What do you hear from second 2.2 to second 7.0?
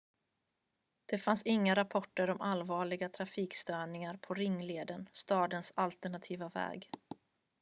om allvarliga trafikstörningar på ringleden stadens alternativa väg